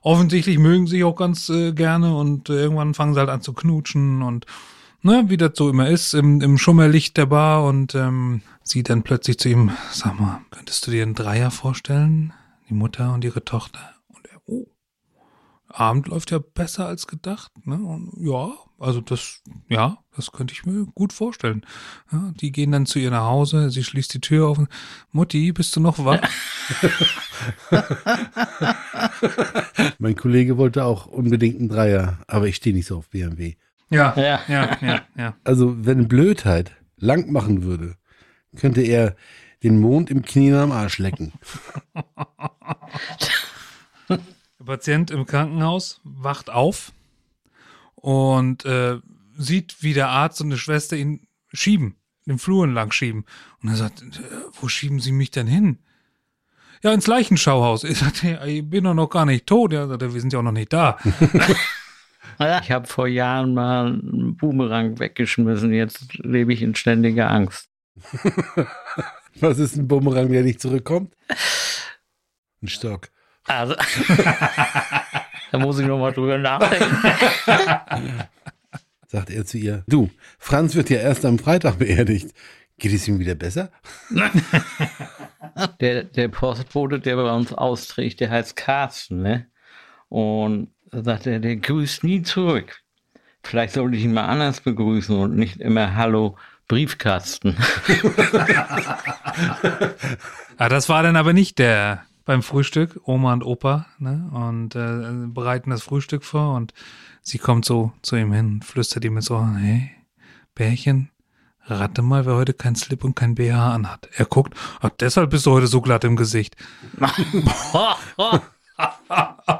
offensichtlich 0.00 0.58
mögen 0.58 0.86
sich 0.86 1.04
auch 1.04 1.14
ganz 1.14 1.50
äh, 1.50 1.72
gerne 1.72 2.16
und 2.16 2.48
äh, 2.48 2.54
irgendwann 2.54 2.94
fangen 2.94 3.12
sie 3.14 3.20
halt 3.20 3.28
an 3.28 3.42
zu 3.42 3.52
knutschen 3.52 4.22
und 4.22 4.46
ne, 5.02 5.24
wie 5.28 5.36
das 5.36 5.52
so 5.54 5.68
immer 5.68 5.88
ist, 5.88 6.14
im, 6.14 6.40
im 6.40 6.58
Schummerlicht 6.58 7.16
der 7.16 7.26
Bar 7.26 7.64
und 7.64 7.94
ähm, 7.94 8.42
sie 8.62 8.82
dann 8.82 9.02
plötzlich 9.02 9.38
zu 9.38 9.48
ihm, 9.48 9.72
sag 9.90 10.18
mal, 10.18 10.40
könntest 10.50 10.86
du 10.86 10.90
dir 10.90 11.02
einen 11.02 11.14
Dreier 11.14 11.50
vorstellen? 11.50 12.32
Die 12.68 12.74
Mutter 12.74 13.12
und 13.12 13.24
ihre 13.24 13.44
Tochter. 13.44 13.94
Und 14.08 14.26
er, 14.26 14.40
oh, 14.46 14.66
Abend 15.68 16.08
läuft 16.08 16.30
ja 16.30 16.38
besser 16.38 16.86
als 16.86 17.06
gedacht. 17.06 17.52
Ne? 17.64 17.76
Und 17.76 18.12
ja, 18.18 18.52
also 18.78 19.00
das, 19.00 19.42
ja, 19.68 19.98
das 20.14 20.32
könnte 20.32 20.54
ich 20.54 20.66
mir 20.66 20.86
gut 20.94 21.12
vorstellen. 21.12 21.64
Ja, 22.10 22.32
die 22.40 22.52
gehen 22.52 22.72
dann 22.72 22.86
zu 22.86 22.98
ihr 22.98 23.10
nach 23.10 23.26
Hause, 23.26 23.70
sie 23.70 23.84
schließt 23.84 24.12
die 24.14 24.20
Tür 24.20 24.48
auf. 24.48 24.58
und, 24.58 24.68
Mutti, 25.10 25.52
bist 25.52 25.74
du 25.76 25.80
noch 25.80 26.04
wach? 26.04 26.20
Mein 29.98 30.16
Kollege 30.16 30.58
wollte 30.58 30.84
auch 30.84 31.06
unbedingt 31.06 31.58
einen 31.58 31.68
Dreier, 31.68 32.18
aber 32.26 32.48
ich 32.48 32.56
stehe 32.56 32.74
nicht 32.74 32.86
so 32.86 32.98
auf 32.98 33.08
BMW. 33.08 33.56
Ja, 33.92 34.14
Ja. 34.16 34.40
ja, 34.48 34.78
ja, 34.80 35.00
ja. 35.16 35.36
Also 35.44 35.84
wenn 35.84 36.08
Blödheit 36.08 36.72
lang 36.96 37.30
machen 37.30 37.62
würde, 37.62 37.96
könnte 38.56 38.82
er 38.82 39.16
den 39.62 39.78
Mond 39.80 40.10
im 40.10 40.22
Knie 40.22 40.52
und 40.52 40.58
am 40.58 40.72
Arsch 40.72 40.98
lecken. 40.98 41.32
Der 44.08 44.64
Patient 44.64 45.10
im 45.10 45.26
Krankenhaus 45.26 46.00
wacht 46.04 46.50
auf 46.50 46.92
und 47.94 48.64
äh, 48.64 48.98
sieht, 49.36 49.76
wie 49.82 49.94
der 49.94 50.08
Arzt 50.08 50.40
und 50.40 50.50
die 50.50 50.58
Schwester 50.58 50.96
ihn 50.96 51.26
schieben, 51.52 51.96
den 52.26 52.38
Flur 52.38 52.64
entlang 52.64 52.92
schieben. 52.92 53.24
Und 53.62 53.70
er 53.70 53.76
sagt, 53.76 54.02
äh, 54.02 54.06
wo 54.60 54.68
schieben 54.68 55.00
Sie 55.00 55.12
mich 55.12 55.30
denn 55.30 55.46
hin? 55.46 55.78
Ja, 56.82 56.92
ins 56.92 57.06
Leichenschauhaus. 57.06 57.84
Ich 57.84 57.98
sagte, 57.98 58.28
ja, 58.30 58.44
ich 58.44 58.68
bin 58.68 58.84
doch 58.84 58.94
noch 58.94 59.08
gar 59.08 59.24
nicht 59.24 59.46
tot. 59.46 59.72
Ja, 59.72 59.86
sagt 59.86 60.02
er, 60.02 60.14
wir 60.14 60.20
sind 60.20 60.32
ja 60.32 60.40
auch 60.40 60.44
noch 60.44 60.52
nicht 60.52 60.72
da. 60.72 60.98
ich 62.38 62.70
habe 62.70 62.86
vor 62.86 63.06
Jahren 63.06 63.54
mal 63.54 63.86
einen 63.86 64.36
Boomerang 64.36 64.98
weggeschmissen. 64.98 65.72
Jetzt 65.72 66.18
lebe 66.18 66.52
ich 66.52 66.62
in 66.62 66.74
ständiger 66.74 67.30
Angst. 67.30 67.68
Was 69.40 69.58
ist 69.58 69.76
ein 69.76 69.88
Bumerang, 69.88 70.30
der 70.30 70.42
nicht 70.42 70.60
zurückkommt? 70.60 71.14
Ein 72.62 72.68
Stock. 72.68 73.08
Also, 73.46 73.74
da 75.50 75.58
muss 75.58 75.78
ich 75.78 75.86
noch 75.86 75.98
mal 75.98 76.12
drüber 76.12 76.38
nachdenken. 76.38 76.96
Sagt 79.08 79.30
er 79.30 79.44
zu 79.44 79.58
ihr. 79.58 79.84
Du, 79.88 80.10
Franz 80.38 80.74
wird 80.74 80.90
ja 80.90 80.98
erst 80.98 81.24
am 81.24 81.38
Freitag 81.38 81.78
beerdigt. 81.78 82.32
Geht 82.78 82.92
es 82.92 83.06
ihm 83.08 83.18
wieder 83.18 83.34
besser? 83.34 83.70
Der, 85.80 86.04
der 86.04 86.28
Postbote, 86.28 86.98
der 86.98 87.16
bei 87.16 87.30
uns 87.30 87.52
austrägt, 87.52 88.20
der 88.20 88.30
heißt 88.30 88.56
Carsten, 88.56 89.22
ne? 89.22 89.46
Und 90.08 90.68
da 90.92 91.02
sagt 91.02 91.26
er, 91.26 91.40
der 91.40 91.56
grüßt 91.56 92.04
nie 92.04 92.22
zurück. 92.22 92.82
Vielleicht 93.42 93.74
sollte 93.74 93.96
ich 93.96 94.04
ihn 94.04 94.12
mal 94.12 94.26
anders 94.26 94.60
begrüßen 94.60 95.16
und 95.16 95.34
nicht 95.34 95.60
immer 95.60 95.96
Hallo 95.96 96.36
Briefkasten. 96.68 97.56
Ah, 100.58 100.68
das 100.68 100.88
war 100.88 101.02
dann 101.02 101.16
aber 101.16 101.32
nicht 101.32 101.58
der 101.58 102.04
beim 102.24 102.42
Frühstück, 102.42 103.00
Oma 103.04 103.32
und 103.32 103.42
Opa, 103.42 103.86
ne? 103.98 104.30
Und 104.32 104.76
äh, 104.76 105.26
bereiten 105.26 105.70
das 105.70 105.82
Frühstück 105.82 106.22
vor 106.24 106.54
und 106.54 106.72
sie 107.22 107.38
kommt 107.38 107.64
so 107.64 107.92
zu 108.02 108.14
ihm 108.14 108.32
hin 108.32 108.46
und 108.46 108.64
flüstert 108.64 109.04
ihm 109.04 109.20
so, 109.22 109.44
hey, 109.44 109.90
Bärchen, 110.54 111.10
rate 111.64 112.02
mal, 112.02 112.26
wer 112.26 112.34
heute 112.34 112.52
kein 112.52 112.76
Slip 112.76 113.02
und 113.02 113.16
kein 113.16 113.34
BH 113.34 113.74
anhat. 113.74 114.08
Er 114.14 114.26
guckt, 114.26 114.54
ach, 114.80 114.90
deshalb 115.00 115.30
bist 115.30 115.46
du 115.46 115.52
heute 115.52 115.66
so 115.66 115.80
glatt 115.80 116.04
im 116.04 116.14
Gesicht. 116.14 116.54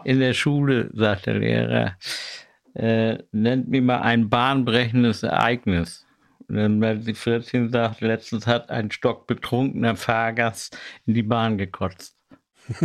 In 0.04 0.20
der 0.20 0.34
Schule, 0.34 0.90
sagt 0.94 1.26
der 1.26 1.34
Lehrer, 1.34 1.96
äh, 2.74 3.18
nennt 3.32 3.68
mir 3.68 3.82
mal 3.82 4.00
ein 4.00 4.28
bahnbrechendes 4.28 5.22
Ereignis. 5.22 6.06
Und 6.48 6.56
dann, 6.56 6.80
weil 6.80 6.98
die 6.98 7.14
14 7.14 7.70
sagt, 7.70 8.00
letztens 8.00 8.46
hat 8.46 8.70
ein 8.70 8.90
stockbetrunkener 8.90 9.96
Fahrgast 9.96 10.76
in 11.06 11.14
die 11.14 11.22
Bahn 11.22 11.58
gekotzt. 11.58 12.16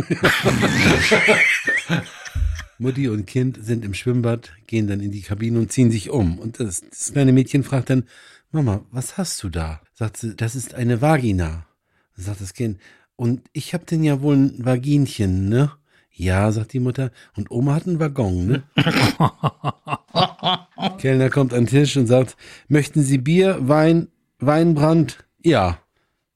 Mutti 2.78 3.08
und 3.08 3.26
Kind 3.26 3.58
sind 3.60 3.84
im 3.84 3.94
Schwimmbad, 3.94 4.52
gehen 4.66 4.86
dann 4.86 5.00
in 5.00 5.10
die 5.10 5.22
Kabine 5.22 5.58
und 5.58 5.72
ziehen 5.72 5.90
sich 5.90 6.10
um. 6.10 6.38
Und 6.38 6.60
das, 6.60 6.82
das 6.88 7.12
kleine 7.12 7.32
Mädchen 7.32 7.64
fragt 7.64 7.90
dann, 7.90 8.04
Mama, 8.50 8.84
was 8.90 9.18
hast 9.18 9.42
du 9.42 9.48
da? 9.48 9.80
Sagt 9.94 10.16
sie, 10.18 10.36
das 10.36 10.54
ist 10.54 10.74
eine 10.74 11.02
Vagina. 11.02 11.66
Sagt 12.14 12.40
das 12.40 12.54
Kind, 12.54 12.80
und 13.16 13.42
ich 13.52 13.74
hab 13.74 13.86
denn 13.86 14.04
ja 14.04 14.22
wohl 14.22 14.36
ein 14.36 14.64
Vaginchen, 14.64 15.48
ne? 15.48 15.72
Ja, 16.18 16.50
sagt 16.50 16.72
die 16.72 16.80
Mutter. 16.80 17.12
Und 17.36 17.52
Oma 17.52 17.76
hat 17.76 17.86
einen 17.86 18.00
Waggon, 18.00 18.46
ne? 18.48 18.64
Kellner 20.98 21.30
kommt 21.30 21.54
an 21.54 21.60
den 21.60 21.68
Tisch 21.68 21.96
und 21.96 22.08
sagt, 22.08 22.36
möchten 22.66 23.02
Sie 23.02 23.18
Bier, 23.18 23.56
Wein, 23.60 24.08
Weinbrand? 24.40 25.24
Ja. 25.44 25.78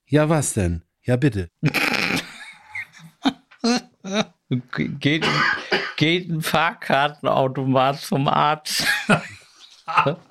Ja, 0.06 0.28
was 0.28 0.54
denn? 0.54 0.82
Ja, 1.02 1.16
bitte. 1.16 1.48
geht, 5.00 5.26
geht 5.96 6.30
ein 6.30 6.42
Fahrkartenautomat 6.42 7.98
zum 7.98 8.28
Arzt. 8.28 8.86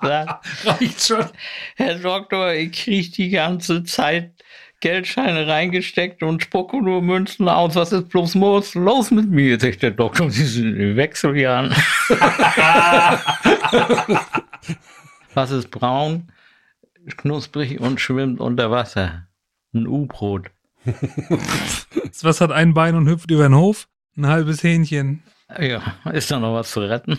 Reicht 0.00 1.04
schon. 1.04 1.26
Herr 1.76 1.98
Doktor, 1.98 2.54
ich 2.54 2.72
kriege 2.72 3.10
die 3.10 3.28
ganze 3.28 3.84
Zeit 3.84 4.32
Geldscheine 4.82 5.46
reingesteckt 5.46 6.22
und 6.22 6.42
spucke 6.42 6.82
nur 6.82 7.00
Münzen 7.00 7.48
aus. 7.48 7.76
Was 7.76 7.92
ist 7.92 8.10
bloß 8.10 8.34
los, 8.34 8.74
los 8.74 9.10
mit 9.12 9.30
mir? 9.30 9.58
Sagt 9.58 9.82
der 9.82 9.92
Doktor, 9.92 10.30
Sie 10.30 10.44
sind 10.44 10.76
in 10.76 10.96
Wechseljahren. 10.96 11.70
Was 15.34 15.50
ist 15.50 15.70
braun, 15.70 16.30
knusprig 17.16 17.80
und 17.80 18.00
schwimmt 18.00 18.40
unter 18.40 18.70
Wasser? 18.70 19.28
Ein 19.72 19.86
U-Brot. 19.86 20.50
Was 22.22 22.40
hat 22.40 22.50
ein 22.50 22.74
Bein 22.74 22.96
und 22.96 23.08
hüpft 23.08 23.30
über 23.30 23.44
den 23.44 23.54
Hof? 23.54 23.88
Ein 24.16 24.26
halbes 24.26 24.62
Hähnchen. 24.64 25.22
Ja, 25.60 25.82
ist 26.12 26.30
da 26.30 26.38
noch 26.38 26.54
was 26.54 26.70
zu 26.70 26.80
retten? 26.80 27.18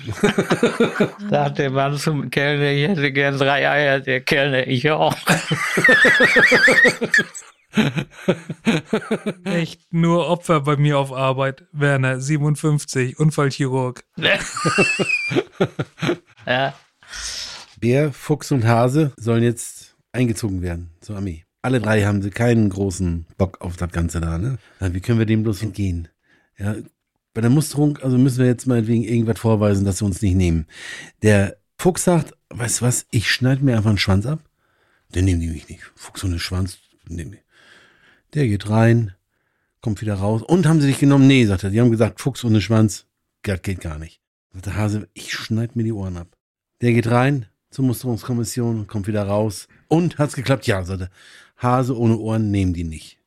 da 1.29 1.45
hat 1.45 1.57
der 1.57 1.69
Mann 1.69 1.97
zum 1.97 2.29
Kellner, 2.29 2.71
ich 2.71 2.87
hätte 2.87 3.11
gern 3.11 3.37
drei 3.37 3.69
Eier, 3.69 3.99
der 3.99 4.21
Kellner, 4.21 4.67
ich 4.67 4.89
auch. 4.89 5.15
Echt 9.45 9.93
nur 9.93 10.29
Opfer 10.29 10.61
bei 10.61 10.77
mir 10.77 10.99
auf 10.99 11.11
Arbeit. 11.11 11.65
Werner, 11.71 12.19
57, 12.19 13.19
Unfallchirurg. 13.19 14.03
ja. 16.45 16.73
Bär, 17.79 18.13
Fuchs 18.13 18.51
und 18.51 18.65
Hase 18.65 19.11
sollen 19.17 19.43
jetzt 19.43 19.95
eingezogen 20.11 20.61
werden 20.61 20.91
zur 21.01 21.17
Armee. 21.17 21.45
Alle 21.61 21.81
drei 21.81 22.03
haben 22.03 22.21
sie 22.21 22.29
keinen 22.29 22.69
großen 22.69 23.25
Bock 23.37 23.61
auf 23.61 23.77
das 23.77 23.91
Ganze 23.91 24.21
da, 24.21 24.37
ne? 24.37 24.57
Wie 24.79 24.99
können 24.99 25.19
wir 25.19 25.25
dem 25.25 25.43
bloß 25.43 25.63
entgehen? 25.63 26.09
Ja, 26.57 26.75
bei 27.33 27.41
der 27.41 27.49
Musterung, 27.49 27.97
also 27.97 28.17
müssen 28.17 28.39
wir 28.39 28.45
jetzt 28.45 28.67
meinetwegen 28.67 29.03
irgendwas 29.03 29.39
vorweisen, 29.39 29.85
dass 29.85 29.99
sie 29.99 30.05
uns 30.05 30.21
nicht 30.21 30.35
nehmen. 30.35 30.67
Der 31.21 31.57
Fuchs 31.77 32.03
sagt, 32.03 32.33
weißt 32.49 32.81
du 32.81 32.85
was, 32.85 33.05
ich 33.11 33.31
schneide 33.31 33.63
mir 33.63 33.75
einfach 33.75 33.89
einen 33.89 33.97
Schwanz 33.97 34.25
ab. 34.25 34.39
Den 35.13 35.25
nehmen 35.25 35.41
die 35.41 35.49
mich 35.49 35.67
nicht. 35.69 35.83
Fuchs 35.95 36.23
einen 36.23 36.39
Schwanz, 36.39 36.77
nehmen. 37.07 37.37
Der 38.33 38.47
geht 38.47 38.69
rein, 38.69 39.13
kommt 39.81 40.01
wieder 40.01 40.15
raus. 40.15 40.41
Und 40.41 40.65
haben 40.65 40.81
sie 40.81 40.87
dich 40.87 40.99
genommen? 40.99 41.27
Nee, 41.27 41.45
sagt 41.45 41.63
er. 41.63 41.69
Die 41.69 41.81
haben 41.81 41.91
gesagt, 41.91 42.21
Fuchs 42.21 42.45
einen 42.45 42.61
Schwanz, 42.61 43.05
das 43.43 43.61
geht 43.61 43.81
gar 43.81 43.99
nicht. 43.99 44.21
Sagt 44.53 44.67
der 44.67 44.75
Hase, 44.75 45.07
ich 45.13 45.33
schneide 45.33 45.73
mir 45.75 45.83
die 45.83 45.91
Ohren 45.91 46.17
ab. 46.17 46.27
Der 46.81 46.93
geht 46.93 47.09
rein 47.09 47.47
zur 47.69 47.85
Musterungskommission, 47.85 48.87
kommt 48.87 49.07
wieder 49.07 49.23
raus. 49.23 49.67
Und 49.87 50.17
hat's 50.17 50.35
geklappt? 50.35 50.67
Ja, 50.67 50.83
sagt 50.83 51.01
er. 51.01 51.09
Hase 51.57 51.97
ohne 51.97 52.17
Ohren 52.17 52.51
nehmen 52.51 52.73
die 52.73 52.83
nicht. 52.83 53.17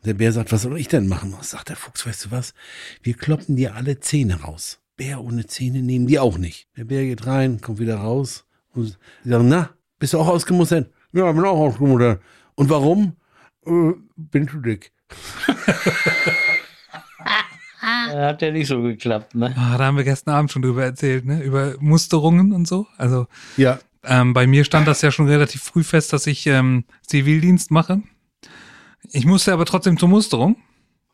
Und 0.00 0.06
der 0.06 0.14
Bär 0.14 0.32
sagt, 0.32 0.50
was 0.50 0.62
soll 0.62 0.78
ich 0.78 0.88
denn 0.88 1.08
machen? 1.08 1.34
Was 1.38 1.50
sagt 1.50 1.68
der 1.68 1.76
Fuchs, 1.76 2.06
weißt 2.06 2.24
du 2.24 2.30
was? 2.30 2.54
Wir 3.02 3.12
kloppen 3.14 3.56
dir 3.56 3.74
alle 3.74 4.00
Zähne 4.00 4.40
raus. 4.40 4.78
Bär 4.96 5.22
ohne 5.22 5.46
Zähne 5.46 5.82
nehmen 5.82 6.06
die 6.06 6.18
auch 6.18 6.38
nicht. 6.38 6.68
Der 6.76 6.84
Bär 6.84 7.04
geht 7.04 7.26
rein, 7.26 7.60
kommt 7.60 7.80
wieder 7.80 7.96
raus 7.96 8.46
und 8.72 8.98
sie 9.24 9.30
sagen, 9.30 9.48
na, 9.48 9.70
bist 9.98 10.14
du 10.14 10.18
auch 10.18 10.28
ausgemustert? 10.28 10.90
Ja, 11.12 11.30
bin 11.32 11.44
auch 11.44 11.58
ausgemustert. 11.58 12.22
Und 12.54 12.70
warum? 12.70 13.12
Äh, 13.66 13.92
bin 14.16 14.48
zu 14.48 14.58
dick. 14.60 14.92
Hat 17.80 18.42
ja 18.42 18.50
nicht 18.50 18.68
so 18.68 18.80
geklappt, 18.82 19.34
ne? 19.34 19.54
Ah, 19.56 19.76
da 19.76 19.84
haben 19.84 19.96
wir 19.96 20.04
gestern 20.04 20.34
Abend 20.34 20.50
schon 20.50 20.62
drüber 20.62 20.84
erzählt, 20.84 21.26
ne? 21.26 21.42
Über 21.42 21.74
Musterungen 21.78 22.52
und 22.52 22.66
so. 22.66 22.86
Also 22.96 23.26
Ja, 23.56 23.78
ähm, 24.04 24.32
bei 24.32 24.46
mir 24.46 24.64
stand 24.64 24.88
das 24.88 25.02
ja 25.02 25.10
schon 25.10 25.28
relativ 25.28 25.62
früh 25.62 25.84
fest, 25.84 26.12
dass 26.12 26.26
ich 26.26 26.46
ähm, 26.46 26.84
Zivildienst 27.06 27.70
mache. 27.70 28.02
Ich 29.12 29.24
musste 29.26 29.52
aber 29.52 29.64
trotzdem 29.66 29.98
zur 29.98 30.08
Musterung, 30.08 30.56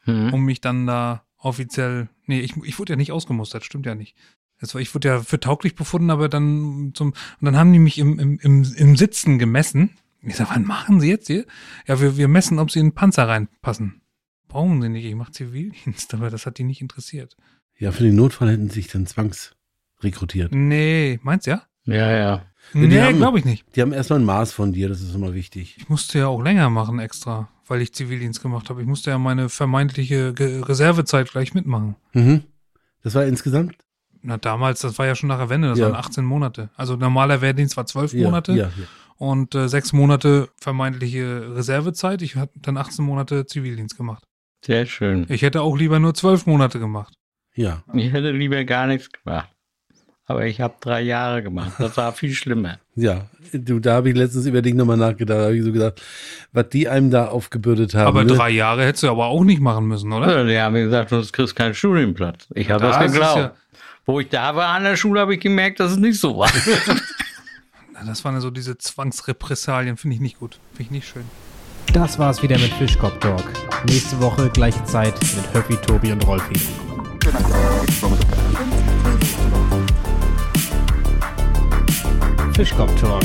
Hm. 0.00 0.32
um 0.34 0.44
mich 0.44 0.60
dann 0.60 0.86
da 0.86 1.24
offiziell. 1.38 2.08
Nee, 2.26 2.40
ich, 2.40 2.56
ich 2.64 2.78
wurde 2.78 2.92
ja 2.92 2.96
nicht 2.96 3.12
ausgemustert, 3.12 3.64
stimmt 3.64 3.86
ja 3.86 3.94
nicht. 3.94 4.16
Das 4.60 4.74
war, 4.74 4.80
ich 4.80 4.94
wurde 4.94 5.08
ja 5.08 5.20
für 5.22 5.38
tauglich 5.40 5.74
befunden, 5.74 6.10
aber 6.10 6.28
dann 6.28 6.92
zum. 6.94 7.08
Und 7.10 7.44
dann 7.44 7.56
haben 7.56 7.72
die 7.72 7.78
mich 7.78 7.98
im, 7.98 8.18
im, 8.18 8.38
im, 8.40 8.62
im 8.76 8.96
Sitzen 8.96 9.38
gemessen. 9.38 9.90
Ich 10.22 10.36
sag, 10.36 10.50
wann 10.50 10.64
machen 10.64 11.00
Sie 11.00 11.08
jetzt 11.08 11.26
hier? 11.26 11.44
Ja, 11.86 12.00
wir, 12.00 12.16
wir 12.16 12.26
messen, 12.28 12.58
ob 12.58 12.70
Sie 12.70 12.78
in 12.80 12.86
den 12.88 12.94
Panzer 12.94 13.28
reinpassen. 13.28 14.00
Brauchen 14.48 14.80
Sie 14.80 14.88
nicht, 14.88 15.04
ich 15.04 15.14
mache 15.14 15.32
Zivildienst, 15.32 16.14
aber 16.14 16.30
das 16.30 16.46
hat 16.46 16.58
die 16.58 16.64
nicht 16.64 16.80
interessiert. 16.80 17.36
ja, 17.78 17.92
für 17.92 18.02
den 18.04 18.16
Notfall 18.16 18.50
hätten 18.50 18.68
sie 18.68 18.76
sich 18.76 18.88
dann 18.88 19.06
zwangsrekrutiert. 19.06 20.52
Nee, 20.54 21.20
meinst 21.22 21.46
du 21.46 21.50
ja? 21.52 21.62
Ja, 21.84 22.10
ja. 22.16 22.42
die 22.74 22.78
Nee, 22.86 23.00
haben- 23.00 23.16
glaube 23.18 23.38
ich 23.38 23.44
nicht. 23.44 23.64
Die 23.76 23.82
haben 23.82 23.92
erstmal 23.92 24.18
ein 24.20 24.24
Maß 24.24 24.52
von 24.52 24.72
dir, 24.72 24.88
das 24.88 25.00
ist 25.00 25.14
immer 25.14 25.34
wichtig. 25.34 25.76
Ich 25.78 25.88
musste 25.88 26.18
ja 26.18 26.26
auch 26.28 26.42
länger 26.42 26.70
machen 26.70 26.98
extra, 26.98 27.48
weil 27.66 27.82
ich 27.82 27.92
Zivildienst 27.94 28.42
gemacht 28.42 28.70
habe. 28.70 28.80
Ich 28.80 28.86
musste 28.86 29.10
ja 29.10 29.18
meine 29.18 29.48
vermeintliche 29.48 30.32
Ge 30.34 30.60
Reservezeit 30.62 31.30
gleich 31.30 31.54
mitmachen. 31.54 31.96
Mhm. 32.12 32.44
Das 33.02 33.14
war 33.14 33.24
insgesamt? 33.26 33.76
Na, 34.22 34.36
damals, 34.38 34.80
das 34.80 34.98
war 34.98 35.06
ja 35.06 35.14
schon 35.14 35.28
nach 35.28 35.38
der 35.38 35.48
Wende, 35.50 35.68
das 35.68 35.78
Ja. 35.78 35.86
waren 35.86 35.94
18 35.94 36.24
Monate. 36.24 36.70
Also 36.76 36.96
normaler 36.96 37.40
Wehrdienst 37.40 37.76
war 37.76 37.86
12 37.86 38.12
Ja, 38.14 38.26
Monate 38.26 38.52
Ja, 38.52 38.64
ja. 38.66 38.70
und 39.16 39.54
äh, 39.54 39.68
sechs 39.68 39.92
Monate 39.92 40.48
vermeintliche 40.58 41.54
Reservezeit. 41.54 42.22
Ich 42.22 42.34
hatte 42.36 42.52
dann 42.60 42.76
18 42.76 43.04
Monate 43.04 43.46
Zivildienst 43.46 43.96
gemacht. 43.96 44.24
Sehr 44.64 44.86
schön. 44.86 45.26
Ich 45.28 45.42
hätte 45.42 45.62
auch 45.62 45.76
lieber 45.76 46.00
nur 46.00 46.14
12 46.14 46.46
Monate 46.46 46.78
gemacht. 46.80 47.14
ja. 47.54 47.84
Ich 47.94 48.12
hätte 48.12 48.32
lieber 48.32 48.64
gar 48.64 48.86
nichts 48.88 49.10
gemacht. 49.12 49.48
Aber 50.28 50.44
ich 50.46 50.60
habe 50.60 50.74
drei 50.80 51.02
Jahre 51.02 51.40
gemacht. 51.42 51.72
Das 51.78 51.96
war 51.96 52.12
viel 52.12 52.32
schlimmer. 52.34 52.78
Ja, 52.96 53.26
du, 53.52 53.78
da 53.78 53.94
habe 53.94 54.10
ich 54.10 54.16
letztens 54.16 54.46
über 54.46 54.60
dich 54.60 54.74
nochmal 54.74 54.96
nachgedacht. 54.96 55.38
Da 55.38 55.44
habe 55.44 55.56
ich 55.56 55.62
so 55.62 55.70
gedacht, 55.70 56.02
was 56.52 56.68
die 56.70 56.88
einem 56.88 57.10
da 57.12 57.28
aufgebürdet 57.28 57.94
haben. 57.94 58.08
aber 58.08 58.24
ne? 58.24 58.32
drei 58.34 58.50
Jahre 58.50 58.84
hättest 58.84 59.04
du 59.04 59.08
aber 59.10 59.26
auch 59.26 59.44
nicht 59.44 59.60
machen 59.60 59.86
müssen, 59.86 60.12
oder? 60.12 60.26
Also, 60.26 60.48
die 60.48 60.58
haben 60.58 60.72
mir 60.72 60.84
gesagt, 60.84 61.12
du 61.12 61.22
kriegst 61.30 61.54
keinen 61.54 61.74
Studienplatz. 61.74 62.48
Ich 62.54 62.70
habe 62.70 62.80
Da 62.82 62.98
das 63.00 63.12
geglaubt. 63.12 63.38
ja- 63.38 63.52
Wo 64.04 64.18
ich 64.18 64.28
da 64.28 64.56
war 64.56 64.68
an 64.70 64.82
der 64.82 64.96
Schule, 64.96 65.20
habe 65.20 65.34
ich 65.34 65.40
gemerkt, 65.40 65.78
dass 65.78 65.92
es 65.92 65.98
nicht 65.98 66.18
so 66.20 66.36
war. 66.38 66.50
Das 68.04 68.24
waren 68.26 68.34
ja 68.34 68.40
so 68.42 68.50
diese 68.50 68.76
Zwangsrepressalien, 68.76 69.96
finde 69.96 70.16
ich 70.16 70.20
nicht 70.20 70.38
gut. 70.38 70.58
Finde 70.74 70.82
ich 70.82 70.90
nicht 70.90 71.08
schön. 71.08 71.24
Das 71.94 72.18
war's 72.18 72.42
wieder 72.42 72.58
mit 72.58 72.70
Fischkopf 72.74 73.18
Talk. 73.20 73.42
Nächste 73.88 74.20
Woche 74.20 74.50
gleiche 74.50 74.84
Zeit 74.84 75.14
mit 75.34 75.54
Höppi, 75.54 75.76
Tobi 75.78 76.12
und 76.12 76.26
Rolfi. 76.26 76.54
Fischkopf 82.56 82.98
Talk, 82.98 83.22